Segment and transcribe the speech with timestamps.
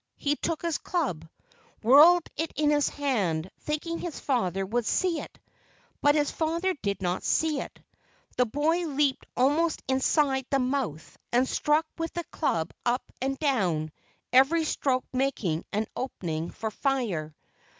[0.17, 1.29] He took his club,
[1.83, 5.37] whirled it in his hand, thinking his father would see it,
[6.01, 7.79] but his father did not see it.
[8.35, 13.91] The boy leaped almost inside the mouth and struck with the club up and down,
[14.33, 17.35] every stroke making an opening for fire.